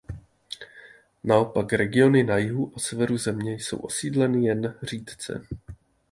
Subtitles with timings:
[1.23, 5.41] Naopak regiony na jihu a severu země jsou osídleny jen řídce.